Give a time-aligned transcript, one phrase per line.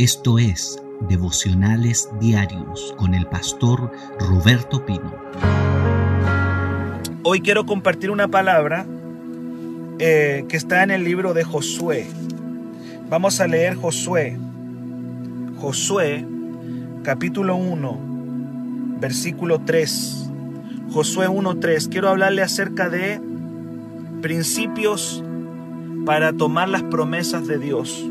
[0.00, 5.14] Esto es Devocionales Diarios con el pastor Roberto Pino.
[7.22, 8.86] Hoy quiero compartir una palabra
[9.98, 12.06] eh, que está en el libro de Josué.
[13.10, 14.38] Vamos a leer Josué.
[15.58, 16.24] Josué
[17.02, 17.98] capítulo 1,
[19.00, 20.30] versículo 3.
[20.94, 21.90] Josué 1.3.
[21.90, 23.20] Quiero hablarle acerca de
[24.22, 25.22] principios
[26.06, 28.10] para tomar las promesas de Dios.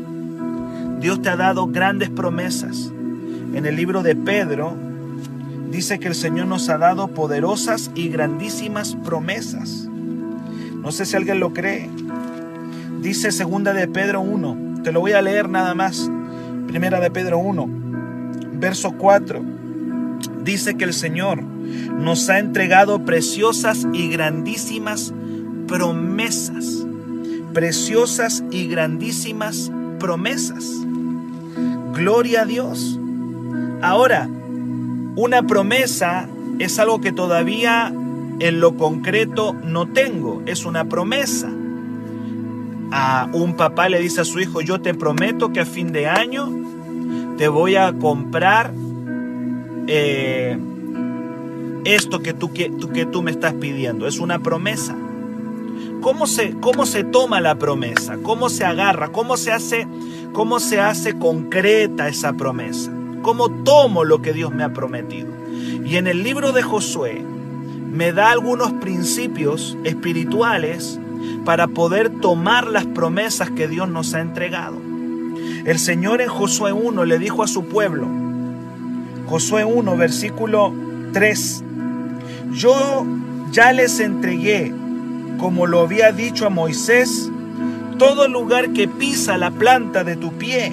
[1.00, 2.92] Dios te ha dado grandes promesas.
[3.54, 4.76] En el libro de Pedro
[5.70, 9.88] dice que el Señor nos ha dado poderosas y grandísimas promesas.
[10.82, 11.88] No sé si alguien lo cree.
[13.00, 14.82] Dice segunda de Pedro 1.
[14.84, 16.10] Te lo voy a leer nada más.
[16.66, 17.68] Primera de Pedro 1,
[18.54, 19.42] verso 4.
[20.44, 25.12] Dice que el Señor nos ha entregado preciosas y grandísimas
[25.66, 26.86] promesas.
[27.52, 30.86] Preciosas y grandísimas promesas.
[32.00, 32.98] Gloria a Dios.
[33.82, 34.26] Ahora,
[35.16, 37.92] una promesa es algo que todavía
[38.38, 41.50] en lo concreto no tengo, es una promesa.
[42.90, 46.08] A un papá le dice a su hijo, yo te prometo que a fin de
[46.08, 46.48] año
[47.36, 48.72] te voy a comprar
[49.86, 50.58] eh,
[51.84, 54.06] esto que tú, que, que tú me estás pidiendo.
[54.06, 54.96] Es una promesa.
[56.00, 58.16] ¿Cómo se, ¿Cómo se toma la promesa?
[58.22, 59.12] ¿Cómo se agarra?
[59.12, 59.86] ¿Cómo se hace
[60.32, 62.92] ¿Cómo se hace concreta esa promesa?
[63.22, 65.28] ¿Cómo tomo lo que Dios me ha prometido?
[65.84, 67.24] Y en el libro de Josué
[67.92, 71.00] me da algunos principios espirituales
[71.44, 74.76] para poder tomar las promesas que Dios nos ha entregado.
[75.64, 78.06] El Señor en Josué 1 le dijo a su pueblo,
[79.26, 80.72] Josué 1, versículo
[81.12, 81.64] 3,
[82.52, 83.04] yo
[83.50, 84.72] ya les entregué,
[85.38, 87.30] como lo había dicho a Moisés,
[88.00, 90.72] todo lugar que pisa la planta de tu pie.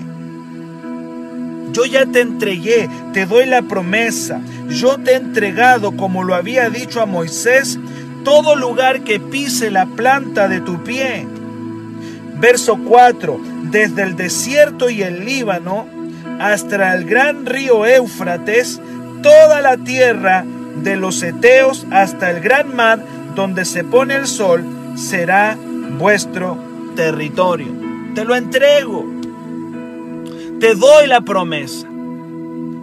[1.74, 4.40] Yo ya te entregué, te doy la promesa.
[4.70, 7.78] Yo te he entregado, como lo había dicho a Moisés,
[8.24, 11.28] todo lugar que pise la planta de tu pie.
[12.40, 13.42] Verso 4.
[13.72, 15.86] Desde el desierto y el Líbano
[16.40, 18.80] hasta el gran río Éufrates,
[19.22, 20.46] toda la tierra
[20.82, 23.04] de los Eteos hasta el gran mar
[23.36, 24.64] donde se pone el sol,
[24.96, 25.58] será
[26.00, 26.67] vuestro
[26.98, 27.68] territorio.
[28.16, 29.06] Te lo entrego.
[30.60, 31.88] Te doy la promesa.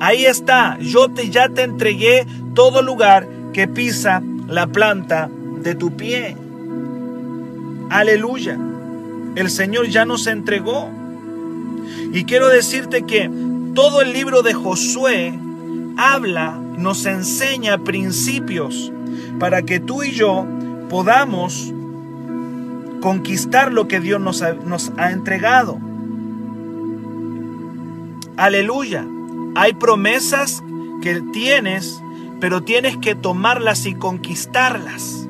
[0.00, 0.78] Ahí está.
[0.78, 5.28] Yo te, ya te entregué todo lugar que pisa la planta
[5.62, 6.36] de tu pie.
[7.90, 8.56] Aleluya.
[9.34, 10.88] El Señor ya nos entregó.
[12.12, 13.28] Y quiero decirte que
[13.74, 15.36] todo el libro de Josué
[15.96, 18.92] habla, nos enseña principios
[19.40, 20.46] para que tú y yo
[20.88, 21.73] podamos
[23.04, 25.78] conquistar lo que Dios nos ha, nos ha entregado.
[28.38, 29.06] Aleluya.
[29.54, 30.64] Hay promesas
[31.02, 32.02] que tienes,
[32.40, 35.28] pero tienes que tomarlas y conquistarlas.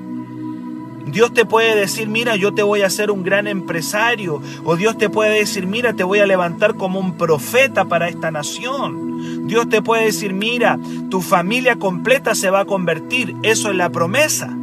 [1.06, 4.40] Dios te puede decir, mira, yo te voy a hacer un gran empresario.
[4.64, 8.30] O Dios te puede decir, mira, te voy a levantar como un profeta para esta
[8.30, 9.48] nación.
[9.48, 10.78] Dios te puede decir, mira,
[11.10, 13.34] tu familia completa se va a convertir.
[13.42, 14.56] Eso es la promesa.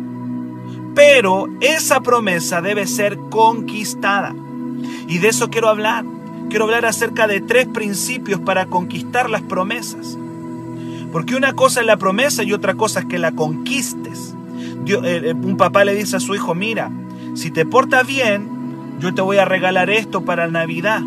[0.94, 4.35] Pero esa promesa debe ser conquistada.
[5.07, 6.06] Y de eso quiero hablar.
[6.50, 10.18] Quiero hablar acerca de tres principios para conquistar las promesas.
[11.12, 14.35] Porque una cosa es la promesa y otra cosa es que la conquistes.
[14.85, 16.91] Eh, eh, un papá le dice a su hijo, mira,
[17.35, 18.47] si te portas bien,
[19.00, 21.01] yo te voy a regalar esto para Navidad.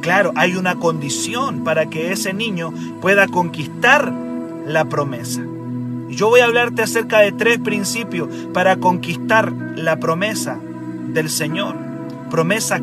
[0.00, 4.12] Claro, hay una condición para que ese niño pueda conquistar
[4.66, 5.42] la promesa.
[6.08, 10.58] Yo voy a hablarte acerca de tres principios para conquistar la promesa
[11.08, 11.76] del Señor.
[12.30, 12.80] Promesa,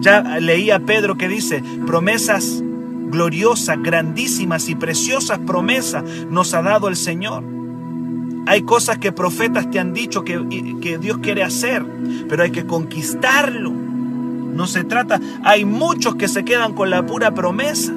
[0.00, 2.62] ya leí a Pedro que dice, promesas
[3.12, 7.44] gloriosas, grandísimas y preciosas promesas nos ha dado el Señor.
[8.46, 11.84] Hay cosas que profetas te han dicho que, que Dios quiere hacer,
[12.28, 13.70] pero hay que conquistarlo.
[13.70, 17.92] No se trata, hay muchos que se quedan con la pura promesa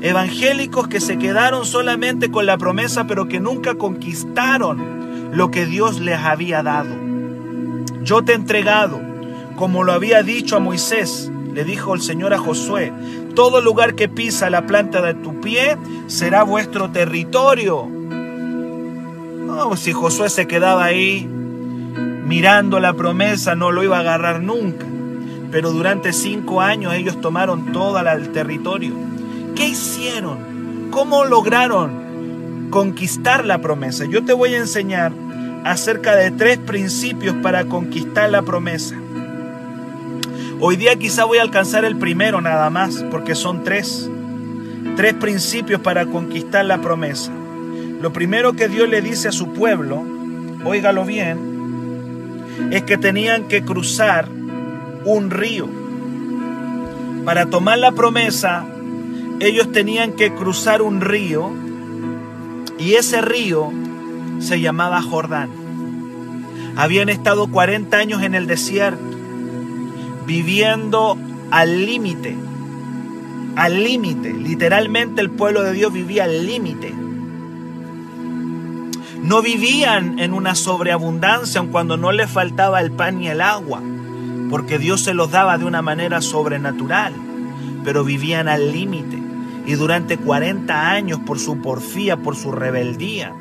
[0.00, 6.00] evangélicos que se quedaron solamente con la promesa, pero que nunca conquistaron lo que Dios
[6.00, 6.94] les había dado.
[8.02, 9.00] Yo te he entregado,
[9.56, 12.92] como lo había dicho a Moisés, le dijo el Señor a Josué,
[13.34, 17.86] todo lugar que pisa la planta de tu pie será vuestro territorio.
[17.86, 21.28] No, si Josué se quedaba ahí
[22.24, 24.86] mirando la promesa, no lo iba a agarrar nunca.
[25.50, 29.07] Pero durante cinco años ellos tomaron todo el territorio.
[29.58, 30.88] ¿Qué hicieron?
[30.92, 34.04] ¿Cómo lograron conquistar la promesa?
[34.04, 35.10] Yo te voy a enseñar
[35.64, 38.94] acerca de tres principios para conquistar la promesa.
[40.60, 44.08] Hoy día quizá voy a alcanzar el primero nada más, porque son tres.
[44.94, 47.32] Tres principios para conquistar la promesa.
[48.00, 50.04] Lo primero que Dios le dice a su pueblo,
[50.64, 54.28] óigalo bien, es que tenían que cruzar
[55.04, 55.68] un río.
[57.24, 58.64] Para tomar la promesa,
[59.40, 61.50] ellos tenían que cruzar un río
[62.78, 63.70] y ese río
[64.40, 65.50] se llamaba Jordán.
[66.76, 69.02] Habían estado 40 años en el desierto,
[70.26, 71.16] viviendo
[71.50, 72.36] al límite,
[73.56, 74.32] al límite.
[74.32, 76.94] Literalmente el pueblo de Dios vivía al límite.
[79.22, 83.82] No vivían en una sobreabundancia aun cuando no les faltaba el pan y el agua,
[84.48, 87.12] porque Dios se los daba de una manera sobrenatural,
[87.84, 89.27] pero vivían al límite.
[89.68, 93.34] Y durante 40 años por su porfía, por su rebeldía,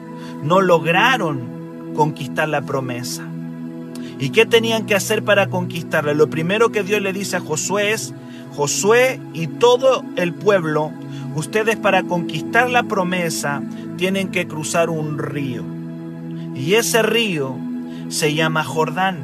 [0.43, 3.23] no lograron conquistar la promesa.
[4.19, 6.13] ¿Y qué tenían que hacer para conquistarla?
[6.13, 8.13] Lo primero que Dios le dice a Josué es,
[8.53, 10.91] Josué y todo el pueblo,
[11.33, 13.63] ustedes para conquistar la promesa
[13.95, 15.63] tienen que cruzar un río.
[16.53, 17.55] Y ese río
[18.09, 19.19] se llama Jordán.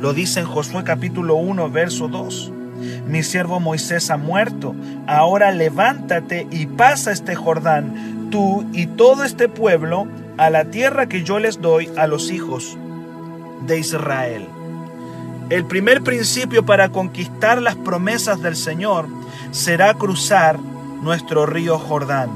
[0.00, 2.52] Lo dice en Josué capítulo 1, verso 2.
[3.06, 4.74] Mi siervo Moisés ha muerto.
[5.06, 10.06] Ahora levántate y pasa este Jordán tú y todo este pueblo
[10.36, 12.76] a la tierra que yo les doy a los hijos
[13.66, 14.46] de Israel.
[15.48, 19.06] El primer principio para conquistar las promesas del Señor
[19.52, 22.30] será cruzar nuestro río Jordán.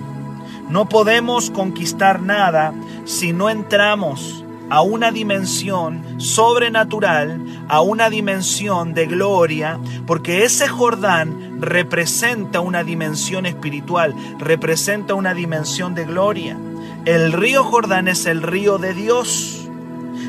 [0.69, 2.73] No podemos conquistar nada
[3.05, 11.61] si no entramos a una dimensión sobrenatural, a una dimensión de gloria, porque ese Jordán
[11.61, 16.57] representa una dimensión espiritual, representa una dimensión de gloria.
[17.05, 19.69] El río Jordán es el río de Dios.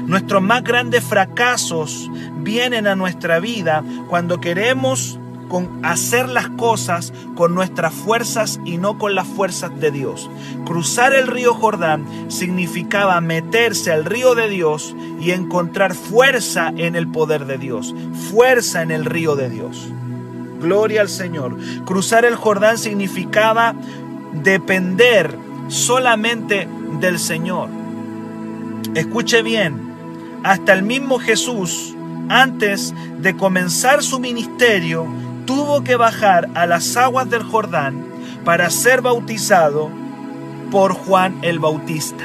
[0.08, 5.20] Nuestros más grandes fracasos vienen a nuestra vida cuando queremos
[5.52, 10.30] con hacer las cosas con nuestras fuerzas y no con las fuerzas de Dios.
[10.66, 17.10] Cruzar el río Jordán significaba meterse al río de Dios y encontrar fuerza en el
[17.10, 17.94] poder de Dios,
[18.32, 19.90] fuerza en el río de Dios.
[20.62, 21.58] Gloria al Señor.
[21.84, 23.76] Cruzar el Jordán significaba
[24.32, 25.36] depender
[25.68, 26.66] solamente
[27.02, 27.68] del Señor.
[28.96, 29.76] Escuche bien,
[30.44, 31.94] hasta el mismo Jesús,
[32.30, 35.08] antes de comenzar su ministerio,
[35.52, 38.06] tuvo que bajar a las aguas del Jordán
[38.46, 39.90] para ser bautizado
[40.72, 42.24] por Juan el Bautista.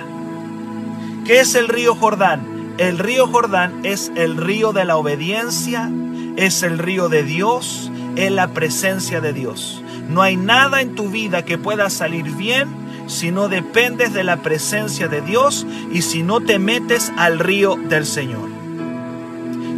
[1.24, 2.74] ¿Qué es el río Jordán?
[2.78, 5.90] El río Jordán es el río de la obediencia,
[6.36, 9.82] es el río de Dios, es la presencia de Dios.
[10.08, 12.68] No hay nada en tu vida que pueda salir bien
[13.08, 17.74] si no dependes de la presencia de Dios y si no te metes al río
[17.74, 18.48] del Señor.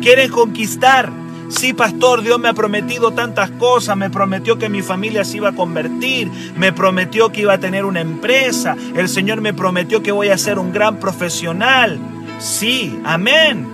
[0.02, 1.10] ¿Quieres conquistar?
[1.48, 5.48] Sí, pastor, Dios me ha prometido tantas cosas, me prometió que mi familia se iba
[5.48, 10.12] a convertir, me prometió que iba a tener una empresa, el Señor me prometió que
[10.12, 11.98] voy a ser un gran profesional.
[12.38, 13.66] Sí, amén.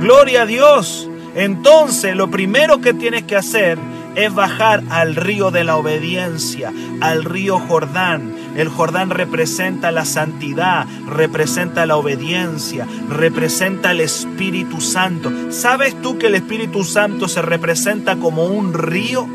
[0.00, 1.10] Gloria a Dios.
[1.34, 3.78] Entonces, lo primero que tienes que hacer
[4.14, 8.34] es bajar al río de la obediencia, al río Jordán.
[8.56, 15.30] El Jordán representa la santidad, representa la obediencia, representa el Espíritu Santo.
[15.50, 19.26] ¿Sabes tú que el Espíritu Santo se representa como un río?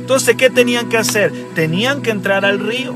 [0.00, 1.32] Entonces, ¿qué tenían que hacer?
[1.54, 2.94] Tenían que entrar al río.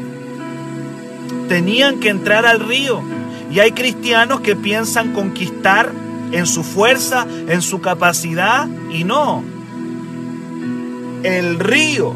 [1.48, 3.02] Tenían que entrar al río.
[3.50, 5.92] Y hay cristianos que piensan conquistar
[6.32, 9.44] en su fuerza, en su capacidad, y no
[11.26, 12.14] el río.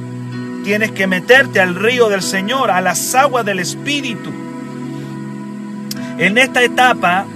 [0.70, 4.30] Tienes que meterte al río del Señor, a las aguas del Espíritu.
[6.16, 7.26] En esta etapa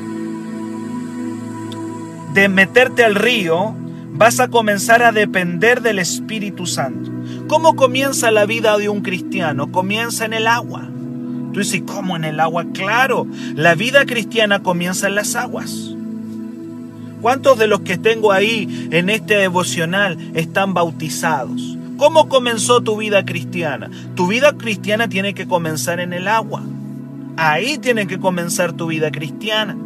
[2.33, 3.75] de meterte al río,
[4.13, 7.11] vas a comenzar a depender del Espíritu Santo.
[7.49, 9.73] ¿Cómo comienza la vida de un cristiano?
[9.73, 10.89] Comienza en el agua.
[11.53, 12.67] Tú dices, ¿cómo en el agua?
[12.73, 13.27] Claro,
[13.57, 15.93] la vida cristiana comienza en las aguas.
[17.21, 21.79] ¿Cuántos de los que tengo ahí en este devocional están bautizados?
[21.97, 23.91] ¿Cómo comenzó tu vida cristiana?
[24.15, 26.63] Tu vida cristiana tiene que comenzar en el agua.
[27.37, 29.77] Ahí tiene que comenzar tu vida cristiana.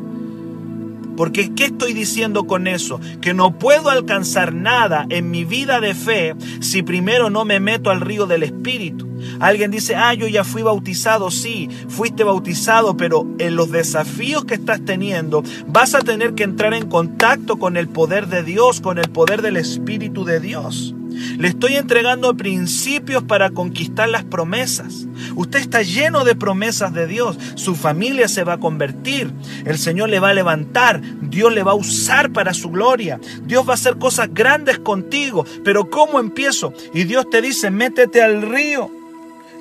[1.19, 3.01] Porque ¿qué estoy diciendo con eso?
[3.21, 7.91] Que no puedo alcanzar nada en mi vida de fe si primero no me meto
[7.91, 9.09] al río del Espíritu.
[9.41, 14.55] Alguien dice, ah, yo ya fui bautizado, sí, fuiste bautizado, pero en los desafíos que
[14.55, 18.99] estás teniendo vas a tener que entrar en contacto con el poder de Dios, con
[18.99, 20.95] el poder del Espíritu de Dios.
[21.39, 25.07] Le estoy entregando principios para conquistar las promesas.
[25.37, 27.39] Usted está lleno de promesas de Dios.
[27.55, 29.33] Su familia se va a convertir.
[29.65, 31.01] El Señor le va a levantar.
[31.23, 33.21] Dios le va a usar para su gloria.
[33.43, 35.45] Dios va a hacer cosas grandes contigo.
[35.65, 36.73] Pero ¿cómo empiezo?
[36.95, 38.91] Y Dios te dice, métete al río.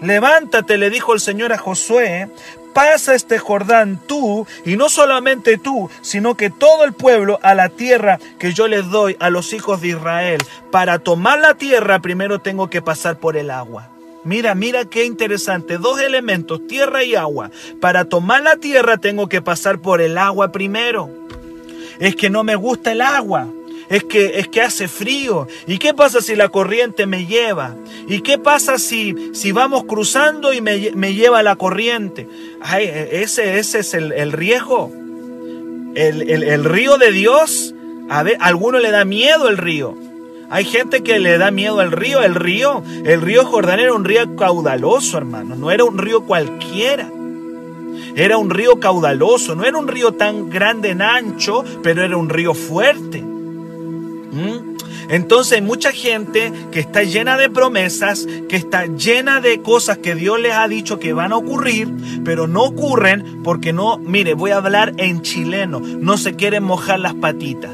[0.01, 2.29] Levántate, le dijo el Señor a Josué,
[2.77, 7.69] pasa este Jordán tú, y no solamente tú, sino que todo el pueblo a la
[7.69, 10.43] tierra que yo les doy a los hijos de Israel.
[10.71, 13.89] Para tomar la tierra primero tengo que pasar por el agua.
[14.23, 15.79] Mira, mira qué interesante.
[15.79, 17.49] Dos elementos, tierra y agua.
[17.81, 21.09] Para tomar la tierra tengo que pasar por el agua primero.
[21.97, 23.47] Es que no me gusta el agua
[23.89, 25.47] es que, es que hace frío.
[25.65, 27.75] ¿Y qué pasa si la corriente me lleva?
[28.07, 32.27] ¿Y qué pasa si, si vamos cruzando y me, lleva la corriente?
[32.61, 34.91] Ay, ese, ese es el, riesgo.
[35.95, 37.73] El, río de Dios,
[38.09, 39.95] a ver, a alguno le da miedo el río.
[40.49, 42.21] Hay gente que le da miedo al río.
[42.21, 45.55] El río, el río Jordán era un río caudaloso, hermano.
[45.55, 47.09] No era un río cualquiera.
[48.15, 49.55] Era un río caudaloso.
[49.55, 53.26] No era un río tan grande en ancho, pero era un río fuerte.
[54.31, 54.77] ¿Mm?
[55.09, 60.15] Entonces hay mucha gente que está llena de promesas, que está llena de cosas que
[60.15, 61.89] Dios les ha dicho que van a ocurrir,
[62.25, 66.99] pero no ocurren porque no, mire, voy a hablar en chileno, no se quieren mojar
[66.99, 67.71] las patitas.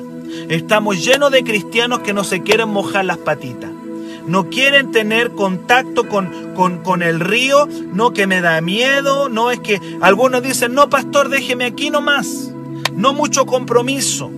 [0.50, 3.72] Estamos llenos de cristianos que no se quieren mojar las patitas.
[4.28, 9.52] No quieren tener contacto con, con, con el río, no que me da miedo, no
[9.52, 12.54] es que algunos dicen, no pastor, déjeme aquí nomás,
[12.96, 14.32] no mucho compromiso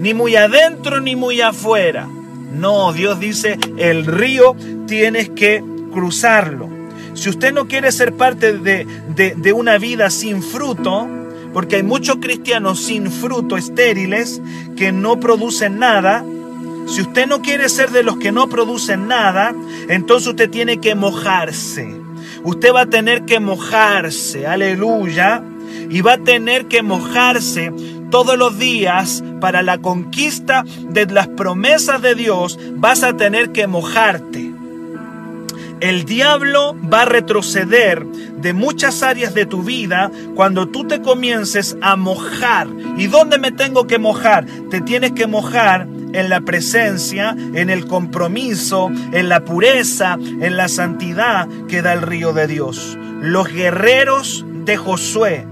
[0.00, 2.08] ni muy adentro ni muy afuera.
[2.52, 6.68] No, Dios dice, el río tienes que cruzarlo.
[7.14, 11.06] Si usted no quiere ser parte de, de, una vida sin fruto,
[11.52, 14.40] porque hay muchos cristianos sin fruto, estériles,
[14.76, 16.24] que no producen nada,
[16.86, 19.54] si usted no quiere ser de los que no producen nada,
[19.88, 21.94] entonces usted tiene que mojarse.
[22.42, 25.42] Usted va a tener que mojarse, aleluya,
[25.90, 27.72] y va a tener que mojarse
[28.10, 33.66] todos los días para la conquista de las promesas de Dios vas a tener que
[33.66, 34.50] mojarte.
[35.80, 41.74] El diablo va a retroceder de muchas áreas de tu vida cuando tú te comiences
[41.80, 42.68] a mojar.
[42.98, 44.44] ¿Y dónde me tengo que mojar?
[44.70, 50.68] Te tienes que mojar en la presencia, en el compromiso, en la pureza, en la
[50.68, 52.98] santidad que da el río de Dios.
[53.22, 55.46] Los guerreros de Josué,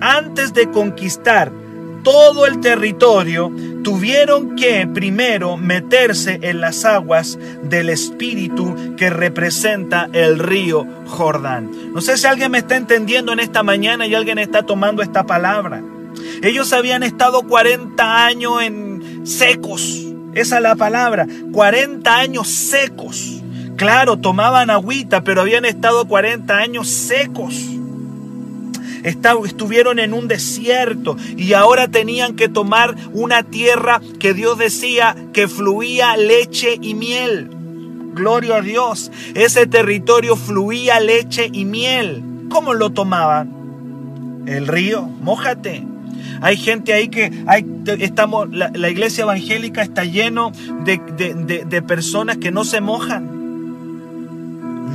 [0.00, 1.52] antes de conquistar
[2.02, 3.52] todo el territorio,
[3.82, 11.70] tuvieron que primero meterse en las aguas del Espíritu que representa el río Jordán.
[11.92, 15.24] No sé si alguien me está entendiendo en esta mañana y alguien está tomando esta
[15.24, 15.82] palabra.
[16.42, 20.04] Ellos habían estado 40 años en secos.
[20.34, 21.26] Esa es la palabra.
[21.52, 23.42] 40 años secos.
[23.76, 27.67] Claro, tomaban agüita, pero habían estado 40 años secos
[29.08, 35.48] estuvieron en un desierto y ahora tenían que tomar una tierra que Dios decía que
[35.48, 37.50] fluía leche y miel.
[38.14, 39.10] Gloria a Dios.
[39.34, 42.22] Ese territorio fluía leche y miel.
[42.50, 44.44] ¿Cómo lo tomaban?
[44.46, 45.84] El río, mójate.
[46.40, 47.66] Hay gente ahí que hay,
[47.98, 50.52] estamos, la, iglesia evangélica está lleno
[50.84, 50.98] de,
[51.66, 53.38] de personas que no se mojan.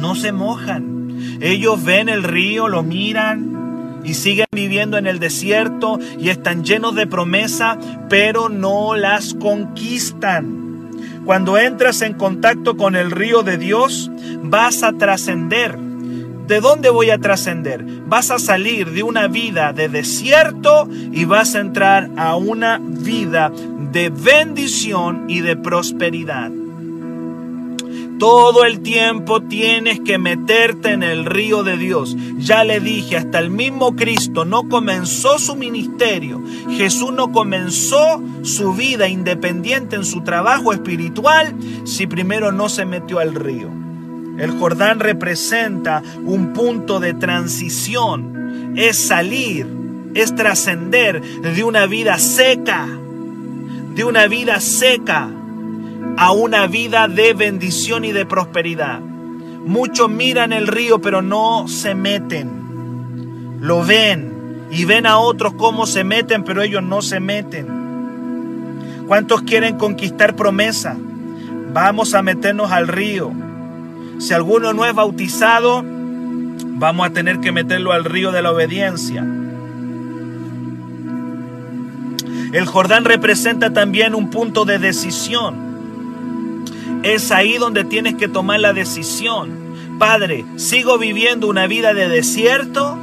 [0.02, 1.40] No se mojan.
[1.42, 3.63] Ellos ven el río, lo miran,
[4.04, 7.78] y siguen viviendo en el desierto y están llenos de promesa,
[8.10, 10.64] pero no las conquistan.
[11.26, 14.12] Cuando entras en contacto con el río de Dios,
[14.44, 15.78] vas a trascender.
[16.48, 17.84] ¿De dónde voy a trascender?
[18.08, 23.52] Vas a salir de una vida de desierto y vas a entrar a una vida
[23.94, 26.52] de bendición y de prosperidad.
[28.24, 32.16] Todo el tiempo tienes que meterte en el río de Dios.
[32.38, 36.42] Ya le dije, hasta el mismo Cristo no comenzó su ministerio.
[36.70, 41.54] Jesús no comenzó su vida independiente en su trabajo espiritual
[41.84, 43.68] si primero no se metió al río.
[44.40, 48.74] El Jordán representa un punto de transición.
[48.78, 49.68] Es salir,
[50.14, 52.88] es trascender de una vida seca,
[53.96, 55.30] de una vida seca
[56.18, 59.00] a una vida de bendición y de prosperidad.
[59.00, 63.60] Muchos miran el río pero no se meten.
[63.62, 69.04] Lo ven y ven a otros cómo se meten pero ellos no se meten.
[69.08, 70.96] ¿Cuántos quieren conquistar promesa?
[71.74, 73.32] Vamos a meternos al río.
[74.20, 79.26] Si alguno no es bautizado, vamos a tener que meterlo al río de la obediencia.
[82.54, 85.73] El Jordán representa también un punto de decisión.
[87.04, 89.52] Es ahí donde tienes que tomar la decisión.
[90.00, 92.98] Padre, ¿sigo viviendo una vida de desierto,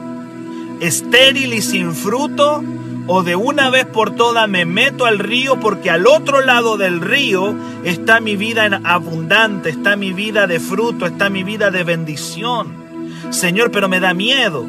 [0.80, 2.62] estéril y sin fruto?
[3.06, 7.00] ¿O de una vez por todas me meto al río porque al otro lado del
[7.00, 7.54] río
[7.84, 12.72] está mi vida en abundante, está mi vida de fruto, está mi vida de bendición?
[13.30, 14.66] Señor, pero me da miedo.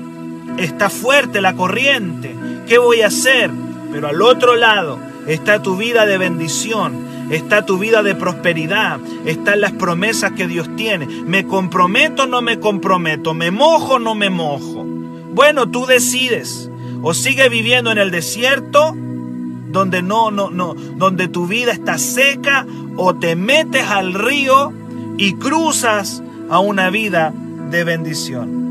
[0.57, 2.35] Está fuerte la corriente.
[2.67, 3.49] ¿Qué voy a hacer?
[3.91, 6.93] Pero al otro lado está tu vida de bendición,
[7.31, 11.07] está tu vida de prosperidad, están las promesas que Dios tiene.
[11.07, 13.33] ¿Me comprometo no me comprometo?
[13.33, 14.85] ¿Me mojo no me mojo?
[15.33, 16.69] Bueno, tú decides.
[17.01, 22.67] O sigue viviendo en el desierto, donde no, no, no, donde tu vida está seca,
[22.95, 24.71] o te metes al río
[25.17, 27.33] y cruzas a una vida
[27.71, 28.61] de bendición.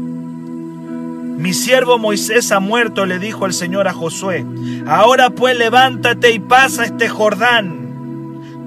[1.40, 4.44] Mi siervo Moisés ha muerto, le dijo el Señor a Josué.
[4.86, 7.79] Ahora pues levántate y pasa este Jordán,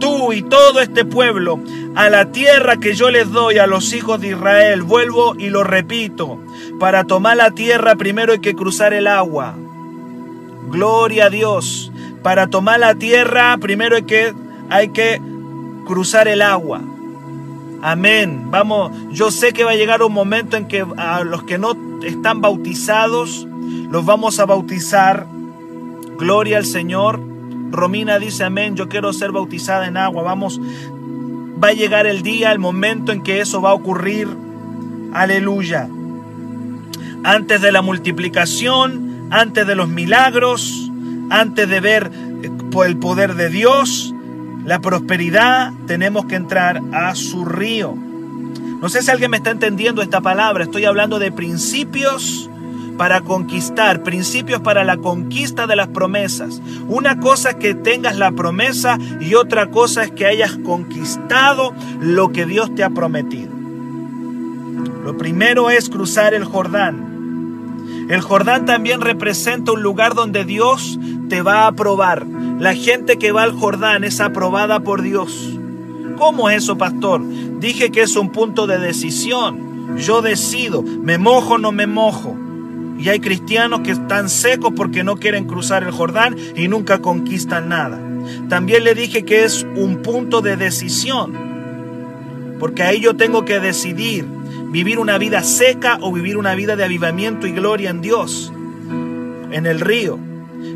[0.04, 1.60] tú y todo este pueblo,
[1.96, 4.84] a la tierra que yo les doy a los hijos de Israel.
[4.84, 6.40] Vuelvo y lo repito,
[6.78, 9.56] para tomar la tierra primero hay que cruzar el agua.
[10.70, 11.92] Gloria a Dios.
[12.22, 14.34] Para tomar la tierra primero hay que,
[14.70, 15.22] hay que
[15.86, 16.82] cruzar el agua.
[17.82, 18.52] Amén.
[18.52, 21.78] Vamos, yo sé que va a llegar un momento en que a los que no
[22.04, 23.48] están bautizados,
[23.90, 25.28] los vamos a bautizar.
[26.18, 27.33] Gloria al Señor.
[27.74, 30.24] Romina dice amén, yo quiero ser bautizada en agua.
[30.24, 30.62] Vamos,
[31.62, 34.28] va a llegar el día, el momento en que eso va a ocurrir.
[35.14, 35.90] Aleluya.
[37.24, 40.92] Antes de la multiplicación, antes de los milagros,
[41.30, 42.12] antes de ver
[42.44, 42.52] eh,
[42.86, 44.14] el poder de Dios,
[44.66, 47.96] la prosperidad, tenemos que entrar a su río.
[47.96, 50.64] No sé si alguien me está entendiendo esta palabra.
[50.64, 52.50] Estoy hablando de principios
[53.04, 56.62] para conquistar, principios para la conquista de las promesas.
[56.88, 62.32] Una cosa es que tengas la promesa y otra cosa es que hayas conquistado lo
[62.32, 63.52] que Dios te ha prometido.
[65.04, 68.08] Lo primero es cruzar el Jordán.
[68.10, 72.26] El Jordán también representa un lugar donde Dios te va a aprobar.
[72.58, 75.60] La gente que va al Jordán es aprobada por Dios.
[76.18, 77.22] ¿Cómo es eso, pastor?
[77.60, 79.98] Dije que es un punto de decisión.
[79.98, 82.38] Yo decido, me mojo o no me mojo.
[82.98, 87.70] Y hay cristianos que están secos porque no quieren cruzar el Jordán y nunca conquistan
[87.70, 88.00] nada.
[88.50, 91.34] También le dije que es un punto de decisión.
[92.60, 94.26] Porque ahí yo tengo que decidir
[94.70, 98.54] vivir una vida seca o vivir una vida de avivamiento y gloria en Dios.
[99.52, 100.20] En el río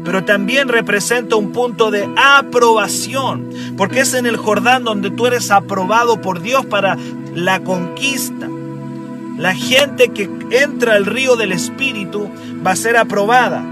[0.03, 5.51] pero también representa un punto de aprobación, porque es en el Jordán donde tú eres
[5.51, 6.97] aprobado por Dios para
[7.33, 8.47] la conquista.
[9.37, 12.29] La gente que entra al río del Espíritu
[12.65, 13.63] va a ser aprobada.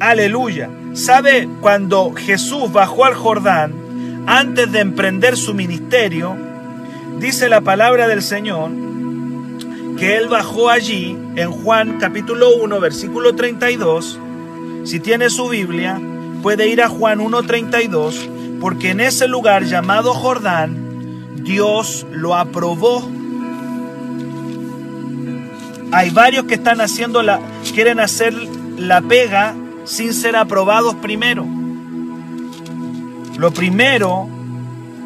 [0.00, 0.70] Aleluya.
[0.92, 3.74] ¿Sabe cuando Jesús bajó al Jordán
[4.26, 6.36] antes de emprender su ministerio?
[7.18, 8.70] Dice la palabra del Señor
[9.98, 14.20] que él bajó allí en Juan capítulo 1 versículo 32
[14.84, 15.98] si tiene su Biblia,
[16.42, 23.02] puede ir a Juan 1.32, porque en ese lugar llamado Jordán, Dios lo aprobó.
[25.94, 27.38] Hay varios que están haciendo la,
[27.72, 28.34] quieren hacer
[28.76, 29.54] la pega
[29.84, 31.46] sin ser aprobados primero.
[33.38, 34.28] Lo primero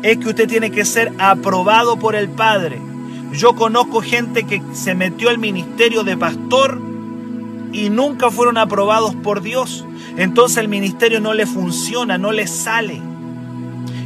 [0.03, 2.81] es que usted tiene que ser aprobado por el Padre.
[3.33, 6.81] Yo conozco gente que se metió al ministerio de pastor
[7.71, 9.85] y nunca fueron aprobados por Dios.
[10.17, 13.03] Entonces el ministerio no le funciona, no le sale.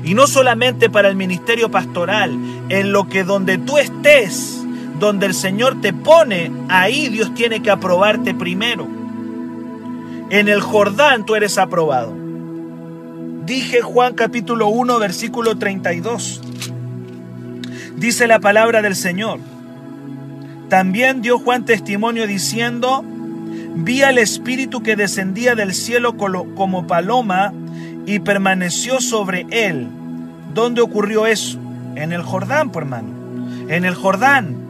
[0.03, 2.37] Y no solamente para el ministerio pastoral,
[2.71, 4.62] en lo que donde tú estés,
[5.03, 8.87] donde el Señor te pone, ahí Dios tiene que aprobarte primero.
[10.31, 12.15] En el Jordán tú eres aprobado.
[13.45, 16.41] Dije Juan capítulo 1 versículo 32.
[17.97, 19.41] Dice la palabra del Señor.
[20.69, 23.03] También dio Juan testimonio diciendo,
[23.75, 27.53] vi al Espíritu que descendía del cielo como paloma
[28.07, 29.88] y permaneció sobre él.
[30.55, 31.59] ¿Dónde ocurrió eso?
[31.97, 33.09] En el Jordán, por hermano.
[33.69, 34.62] En el Jordán.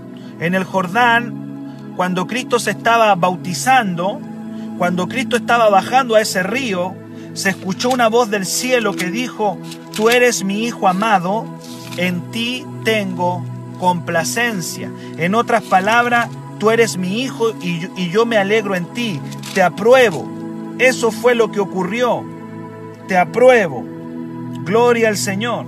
[0.42, 4.20] En el Jordán, cuando Cristo se estaba bautizando,
[4.76, 6.96] cuando Cristo estaba bajando a ese río,
[7.32, 9.56] se escuchó una voz del cielo que dijo,
[9.94, 11.46] tú eres mi Hijo amado,
[11.96, 13.44] en ti tengo
[13.78, 14.90] complacencia.
[15.16, 16.28] En otras palabras,
[16.58, 19.20] tú eres mi hijo y yo, me alegro en ti,
[19.54, 20.28] te apruebo.
[20.80, 22.24] Eso fue lo que ocurrió.
[23.06, 23.84] Te apruebo.
[24.64, 25.66] Gloria al Señor.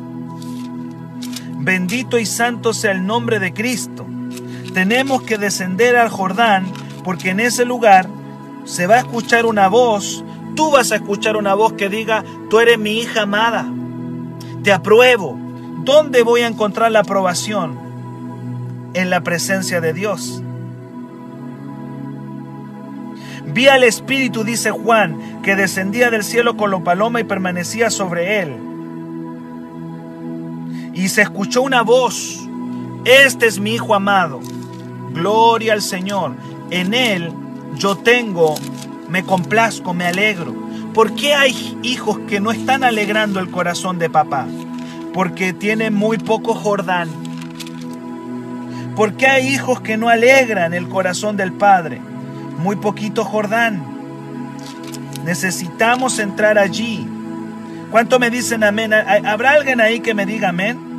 [1.58, 4.04] Bendito y santo sea el nombre de Cristo.
[4.74, 6.66] Tenemos que descender al Jordán
[7.02, 8.08] porque en ese lugar
[8.64, 10.22] se va a escuchar una voz.
[10.54, 13.66] Tú vas a escuchar una voz que diga, tú eres mi hija amada.
[14.62, 15.38] Te apruebo.
[15.84, 17.84] ¿Dónde voy a encontrar la aprobación?
[18.94, 20.40] en la presencia de Dios.
[23.46, 28.40] Vi al Espíritu, dice Juan, que descendía del cielo con la paloma y permanecía sobre
[28.40, 28.56] él.
[30.94, 32.48] Y se escuchó una voz,
[33.04, 34.40] este es mi Hijo amado,
[35.14, 36.34] gloria al Señor,
[36.70, 37.32] en él
[37.76, 38.54] yo tengo,
[39.08, 40.54] me complazco, me alegro.
[40.92, 44.46] ¿Por qué hay hijos que no están alegrando el corazón de papá?
[45.12, 47.08] Porque tienen muy poco Jordán.
[48.94, 52.00] ¿Por qué hay hijos que no alegran el corazón del Padre?
[52.58, 53.84] muy poquito Jordán.
[55.24, 57.06] Necesitamos entrar allí.
[57.90, 58.92] ¿Cuánto me dicen amén?
[58.92, 60.93] ¿Habrá alguien ahí que me diga amén?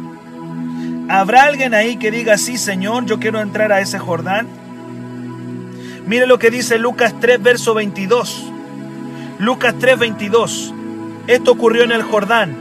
[1.07, 4.47] ¿Habrá alguien ahí que diga, sí, Señor, yo quiero entrar a ese Jordán?
[6.07, 8.51] Mire lo que dice Lucas 3, verso 22.
[9.39, 10.73] Lucas 3, 22.
[11.27, 12.55] Esto ocurrió en el Jordán.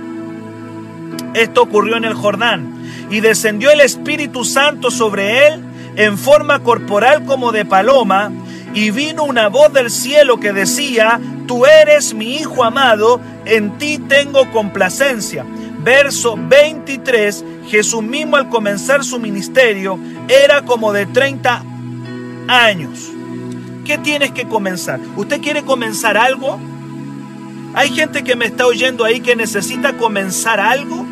[1.34, 2.74] Esto ocurrió en el Jordán.
[3.10, 5.62] Y descendió el Espíritu Santo sobre él
[5.96, 8.30] en forma corporal como de paloma
[8.74, 13.98] y vino una voz del cielo que decía, tú eres mi Hijo amado, en ti
[13.98, 15.44] tengo complacencia.
[15.84, 21.62] Verso 23, Jesús mismo al comenzar su ministerio era como de 30
[22.48, 23.10] años.
[23.84, 24.98] ¿Qué tienes que comenzar?
[25.14, 26.58] ¿Usted quiere comenzar algo?
[27.74, 31.04] Hay gente que me está oyendo ahí que necesita comenzar algo.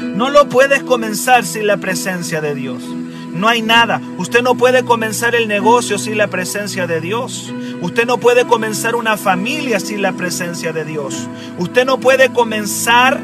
[0.00, 2.84] No lo puedes comenzar sin la presencia de Dios.
[3.32, 4.00] No hay nada.
[4.18, 7.52] Usted no puede comenzar el negocio sin la presencia de Dios.
[7.80, 11.28] Usted no puede comenzar una familia sin la presencia de Dios.
[11.58, 13.20] Usted no puede comenzar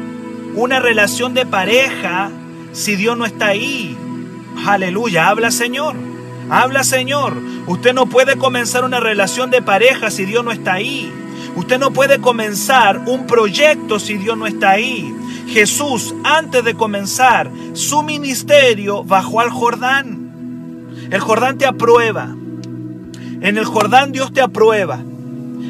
[0.55, 2.31] una relación de pareja
[2.71, 3.97] si Dios no está ahí.
[4.65, 5.95] Aleluya, habla Señor.
[6.49, 7.37] Habla Señor.
[7.67, 11.11] Usted no puede comenzar una relación de pareja si Dios no está ahí.
[11.55, 15.13] Usted no puede comenzar un proyecto si Dios no está ahí.
[15.47, 20.29] Jesús, antes de comenzar su ministerio, bajó al Jordán.
[21.11, 22.35] El Jordán te aprueba.
[23.41, 24.99] En el Jordán Dios te aprueba.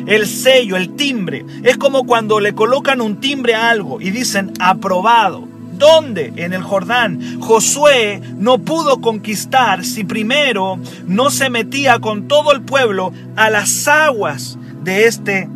[0.09, 1.45] El sello, el timbre.
[1.63, 5.47] Es como cuando le colocan un timbre a algo y dicen aprobado.
[5.77, 6.33] ¿Dónde?
[6.35, 7.39] En el Jordán.
[7.39, 13.87] Josué no pudo conquistar si primero no se metía con todo el pueblo a las
[13.87, 15.47] aguas de este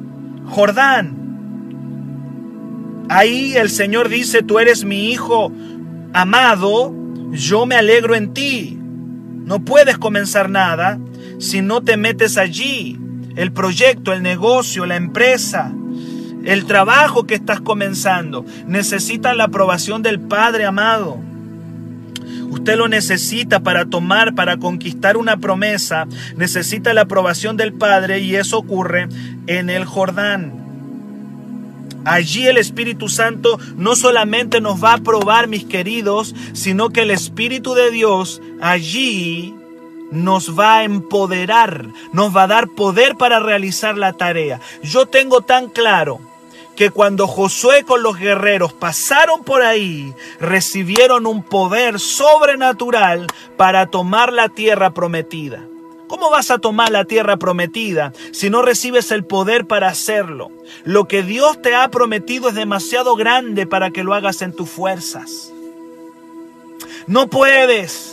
[0.46, 1.18] Jordán.
[3.10, 5.52] Ahí el Señor dice, tú eres mi hijo
[6.14, 6.94] amado,
[7.32, 8.78] yo me alegro en ti.
[8.80, 11.00] No puedes comenzar nada
[11.40, 13.00] si no te metes allí.
[13.36, 15.74] El proyecto, el negocio, la empresa,
[16.46, 21.18] el trabajo que estás comenzando necesita la aprobación del Padre amado.
[22.50, 26.06] Usted lo necesita para tomar, para conquistar una promesa.
[26.38, 29.08] Necesita la aprobación del Padre y eso ocurre
[29.48, 30.64] en el Jordán.
[32.06, 37.12] Allí el Espíritu Santo no solamente nos va a probar, mis queridos, sino que el
[37.12, 39.56] Espíritu de Dios allí
[40.14, 44.62] nos va a empoderar, nos va a dar poder para realizar la tarea.
[44.82, 46.20] Yo tengo tan claro
[46.76, 54.32] que cuando Josué con los guerreros pasaron por ahí, recibieron un poder sobrenatural para tomar
[54.32, 55.66] la tierra prometida.
[56.08, 60.52] ¿Cómo vas a tomar la tierra prometida si no recibes el poder para hacerlo?
[60.84, 64.70] Lo que Dios te ha prometido es demasiado grande para que lo hagas en tus
[64.70, 65.52] fuerzas.
[67.08, 68.13] No puedes.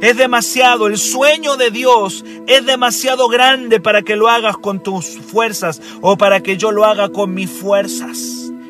[0.00, 0.86] Es demasiado.
[0.86, 6.16] El sueño de Dios es demasiado grande para que lo hagas con tus fuerzas o
[6.16, 8.18] para que yo lo haga con mis fuerzas.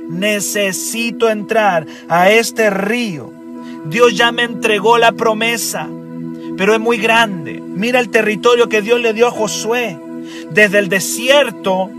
[0.08, 3.32] Necesito entrar a este río.
[3.86, 5.88] Dios ya me entregó la promesa
[6.60, 7.54] pero es muy grande.
[7.54, 9.98] Mira el territorio que Dios le dio a Josué,
[10.50, 11.90] desde el desierto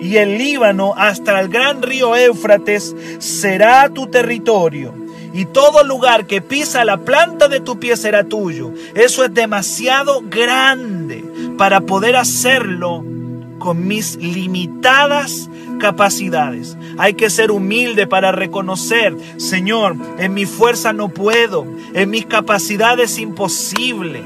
[0.00, 4.92] y el Líbano hasta el gran río Éufrates será tu territorio.
[5.34, 8.72] Y todo lugar que pisa la planta de tu pie será tuyo.
[8.94, 11.24] Eso es demasiado grande
[11.56, 13.04] para poder hacerlo
[13.58, 16.76] con mis limitadas capacidades.
[16.96, 23.12] Hay que ser humilde para reconocer, Señor, en mi fuerza no puedo, en mis capacidades
[23.12, 24.22] es imposible.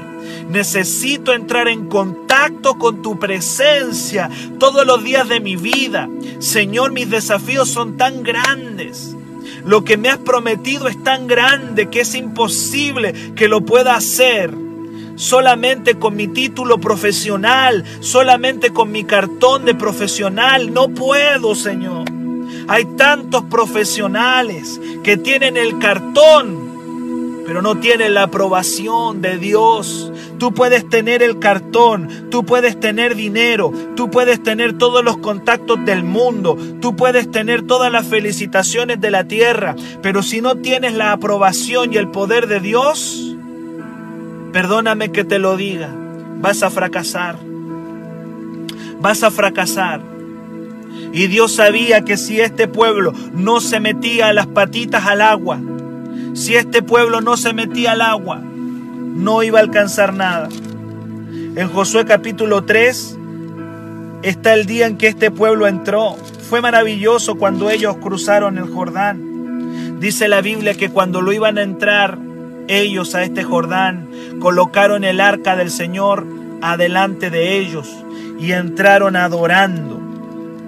[0.49, 6.07] Necesito entrar en contacto con tu presencia todos los días de mi vida.
[6.39, 9.16] Señor, mis desafíos son tan grandes.
[9.67, 14.53] Lo que me has prometido es tan grande que es imposible que lo pueda hacer
[15.17, 20.73] solamente con mi título profesional, solamente con mi cartón de profesional.
[20.73, 22.05] No puedo, Señor.
[22.69, 26.66] Hay tantos profesionales que tienen el cartón,
[27.47, 30.11] pero no tienen la aprobación de Dios.
[30.37, 35.83] Tú puedes tener el cartón, tú puedes tener dinero, tú puedes tener todos los contactos
[35.83, 40.93] del mundo, tú puedes tener todas las felicitaciones de la tierra, pero si no tienes
[40.93, 43.27] la aprobación y el poder de Dios,
[44.57, 45.89] Perdóname que te lo diga.
[46.39, 47.37] Vas a fracasar.
[48.99, 50.01] Vas a fracasar.
[51.13, 55.59] Y Dios sabía que si este pueblo no se metía las patitas al agua,
[56.37, 60.47] si este pueblo no se metía al agua, no iba a alcanzar nada.
[61.55, 63.17] En Josué capítulo 3
[64.21, 66.15] está el día en que este pueblo entró.
[66.47, 69.99] Fue maravilloso cuando ellos cruzaron el Jordán.
[69.99, 72.19] Dice la Biblia que cuando lo iban a entrar
[72.67, 74.07] ellos a este Jordán,
[74.39, 76.27] colocaron el arca del Señor
[76.61, 77.89] adelante de ellos
[78.39, 79.99] y entraron adorando.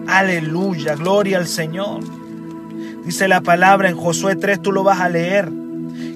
[0.07, 1.99] Aleluya, gloria al Señor.
[3.05, 5.58] Dice la palabra en Josué 3, tú lo vas a leer,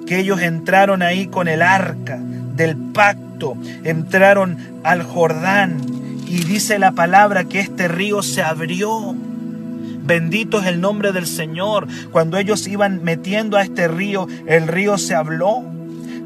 [0.06, 2.20] que ellos entraron ahí con el arca
[2.56, 5.78] del pacto, entraron al Jordán
[6.28, 9.16] y dice la palabra que este río se abrió.
[10.06, 11.88] Bendito es el nombre del Señor.
[12.12, 15.64] Cuando ellos iban metiendo a este río, el río se habló.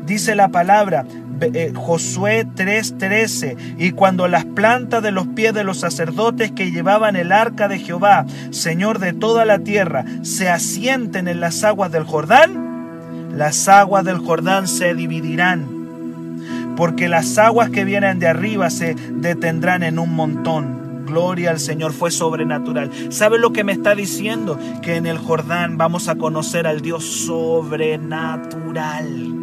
[0.05, 1.05] Dice la palabra,
[1.41, 7.15] eh, Josué 3:13, y cuando las plantas de los pies de los sacerdotes que llevaban
[7.15, 12.03] el arca de Jehová, Señor de toda la tierra, se asienten en las aguas del
[12.03, 12.66] Jordán,
[13.37, 15.67] las aguas del Jordán se dividirán,
[16.75, 21.05] porque las aguas que vienen de arriba se detendrán en un montón.
[21.05, 22.89] Gloria al Señor, fue sobrenatural.
[23.11, 24.57] ¿Sabe lo que me está diciendo?
[24.81, 29.36] Que en el Jordán vamos a conocer al Dios sobrenatural.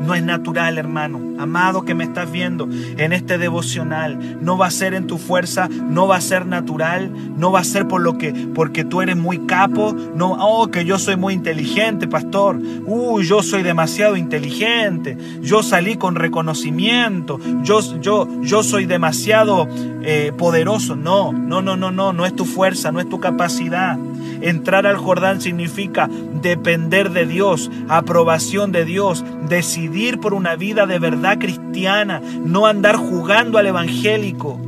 [0.00, 1.20] No es natural, hermano.
[1.38, 5.68] Amado que me estás viendo en este devocional, no va a ser en tu fuerza,
[5.68, 9.16] no va a ser natural, no va a ser por lo que porque tú eres
[9.16, 12.58] muy capo, no, oh, que yo soy muy inteligente, pastor.
[12.86, 15.16] Uy, yo soy demasiado inteligente.
[15.42, 17.38] Yo salí con reconocimiento.
[17.62, 19.68] Yo yo yo soy demasiado
[20.02, 20.96] eh, poderoso.
[20.96, 23.98] No, no, no, no, no, no es tu fuerza, no es tu capacidad.
[24.40, 26.08] Entrar al Jordán significa
[26.42, 32.96] depender de Dios, aprobación de Dios, decidir por una vida de verdad cristiana, no andar
[32.96, 34.60] jugando al evangélico,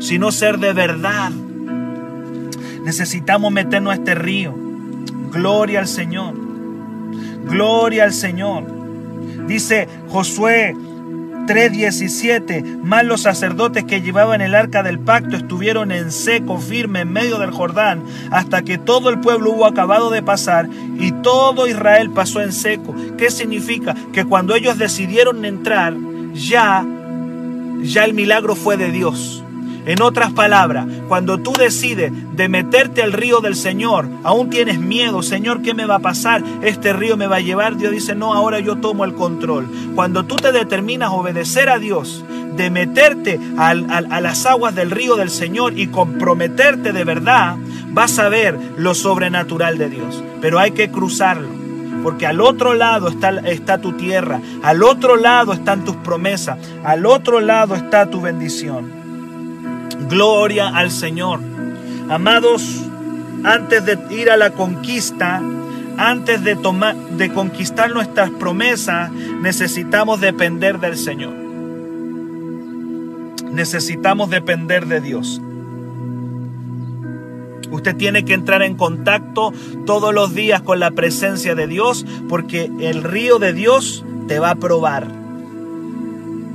[0.00, 1.30] sino ser de verdad.
[2.84, 4.54] Necesitamos meternos a este río.
[5.32, 6.34] Gloria al Señor.
[7.44, 8.64] Gloria al Señor.
[9.46, 10.76] Dice Josué
[11.50, 17.12] 3:17, más los sacerdotes que llevaban el arca del pacto estuvieron en seco, firme, en
[17.12, 22.10] medio del Jordán, hasta que todo el pueblo hubo acabado de pasar y todo Israel
[22.10, 22.94] pasó en seco.
[23.18, 23.96] ¿Qué significa?
[24.12, 25.96] Que cuando ellos decidieron entrar,
[26.34, 26.86] ya,
[27.82, 29.42] ya el milagro fue de Dios.
[29.90, 35.20] En otras palabras, cuando tú decides de meterte al río del Señor, aún tienes miedo,
[35.20, 36.44] Señor, ¿qué me va a pasar?
[36.62, 37.76] Este río me va a llevar.
[37.76, 39.66] Dios dice, no, ahora yo tomo el control.
[39.96, 42.24] Cuando tú te determinas obedecer a Dios,
[42.56, 47.56] de meterte a las aguas del río del Señor y comprometerte de verdad,
[47.88, 50.22] vas a ver lo sobrenatural de Dios.
[50.40, 51.48] Pero hay que cruzarlo.
[52.04, 57.06] Porque al otro lado está, está tu tierra, al otro lado están tus promesas, al
[57.06, 58.99] otro lado está tu bendición.
[60.08, 61.40] Gloria al Señor.
[62.08, 62.82] Amados,
[63.44, 65.42] antes de ir a la conquista,
[65.96, 71.34] antes de tomar de conquistar nuestras promesas, necesitamos depender del Señor.
[73.52, 75.40] Necesitamos depender de Dios.
[77.70, 79.52] Usted tiene que entrar en contacto
[79.86, 84.50] todos los días con la presencia de Dios porque el río de Dios te va
[84.50, 85.06] a probar.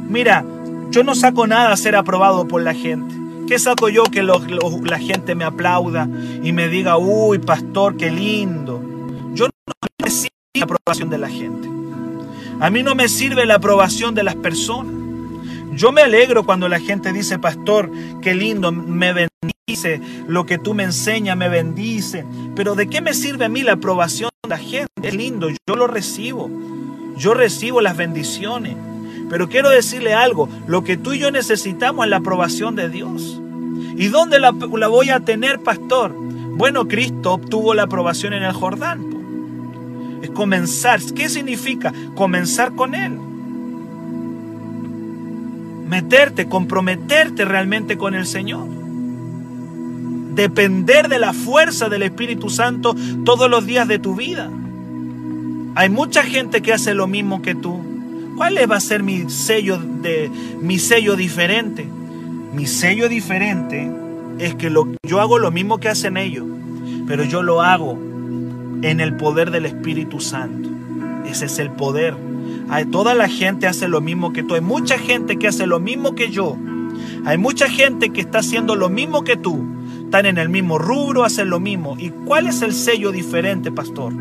[0.09, 0.45] Mira,
[0.91, 3.24] yo no saco nada a ser aprobado por la gente.
[3.47, 6.09] ¿Qué saco yo que la gente me aplauda
[6.41, 8.81] y me diga, uy, pastor, qué lindo?
[9.33, 11.69] Yo no necesito la aprobación de la gente.
[12.59, 14.93] A mí no me sirve la aprobación de las personas.
[15.73, 20.73] Yo me alegro cuando la gente dice, pastor, qué lindo, me bendice, lo que tú
[20.73, 22.25] me enseñas me bendice.
[22.55, 24.89] Pero ¿de qué me sirve a mí la aprobación de la gente?
[25.03, 26.49] Es lindo, yo lo recibo.
[27.17, 28.75] Yo recibo las bendiciones.
[29.29, 33.41] Pero quiero decirle algo, lo que tú y yo necesitamos es la aprobación de Dios.
[33.97, 36.13] ¿Y dónde la, voy a tener, pastor?
[36.13, 40.19] Bueno, Cristo obtuvo la aprobación en el Jordán.
[40.21, 41.01] Es comenzar.
[41.15, 41.93] ¿Qué significa?
[42.13, 43.17] Comenzar con Él.
[45.87, 48.67] Meterte, comprometerte realmente con el Señor.
[50.35, 54.51] Depender de la fuerza del Espíritu Santo todos los días de tu vida.
[55.75, 57.94] Hay mucha gente que hace lo mismo que tú
[58.35, 60.29] ¿Cuál va a ser mi sello de
[60.61, 61.85] mi sello diferente?
[62.53, 63.89] Mi sello diferente
[64.39, 66.45] es que lo, yo hago lo mismo que hacen ellos,
[67.07, 67.97] pero yo lo hago
[68.81, 70.69] en el poder del Espíritu Santo.
[71.25, 72.15] Ese es el poder.
[72.69, 74.55] Hay, toda la gente hace lo mismo que tú.
[74.55, 76.57] Hay mucha gente que hace lo mismo que yo.
[77.25, 79.65] Hay mucha gente que está haciendo lo mismo que tú.
[80.03, 81.95] Están en el mismo rubro, hacen lo mismo.
[81.97, 84.13] ¿Y cuál es el sello diferente, pastor?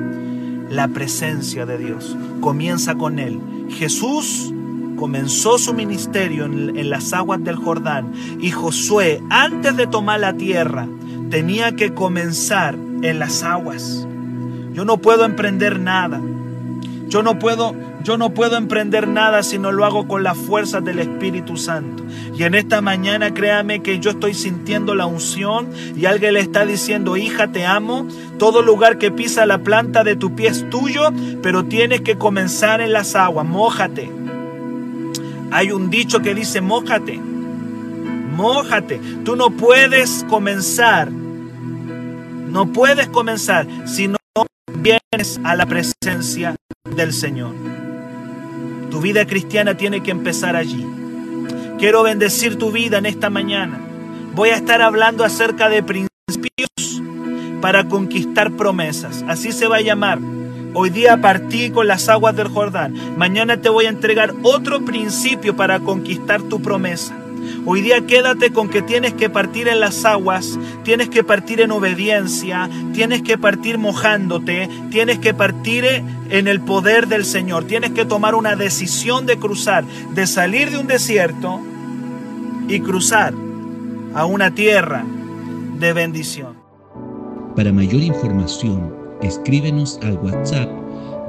[0.75, 2.17] La presencia de Dios.
[2.41, 3.41] Comienza con Él.
[3.71, 4.53] Jesús
[4.97, 8.11] comenzó su ministerio en, las aguas del Jordán
[8.41, 10.89] y Josué, antes de tomar la tierra,
[11.31, 14.05] tenía que comenzar en las aguas.
[14.73, 16.21] Yo no puedo emprender nada.
[17.09, 20.81] Yo no puedo, yo no puedo emprender nada si no lo hago con la fuerza
[20.81, 22.05] del Espíritu Santo.
[22.37, 26.65] Y en esta mañana créame que yo estoy sintiendo la unción y alguien le está
[26.65, 28.09] diciendo, hija, te amo.
[28.39, 31.13] Todo lugar que pisa la planta de tu pie es tuyo,
[31.43, 33.47] pero tienes que comenzar en las aguas.
[33.47, 34.11] Mójate.
[35.51, 37.21] Hay un dicho que dice, mójate.
[38.37, 39.01] Mójate.
[39.25, 41.11] Tú no puedes comenzar.
[41.11, 44.17] No puedes comenzar si no
[44.85, 46.57] vienes a la presencia
[46.95, 47.55] del Señor.
[48.91, 50.87] Tu vida cristiana tiene que empezar allí.
[51.79, 53.81] Quiero bendecir tu vida en esta mañana.
[54.35, 56.69] Voy a estar hablando acerca de principios
[57.63, 59.25] para conquistar promesas.
[59.27, 60.19] Así se va a llamar.
[60.75, 63.17] Hoy día partí con las aguas del Jordán.
[63.17, 67.24] Mañana te voy a entregar otro principio para conquistar tu promesa.
[67.67, 71.71] Hoy día quédate con que tienes que partir en las aguas, tienes que partir en
[71.71, 75.85] obediencia, tienes que partir mojándote, tienes que partir
[76.31, 80.79] en el poder del Señor, tienes que tomar una decisión de cruzar, de salir de
[80.79, 81.61] un desierto
[82.69, 83.35] y cruzar
[84.15, 85.05] a una tierra
[85.79, 86.55] de bendición.
[87.57, 90.69] Para mayor información, escríbenos al WhatsApp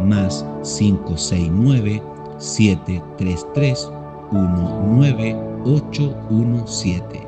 [0.01, 2.01] más 569
[2.37, 3.89] 733
[4.31, 7.24] 19 817.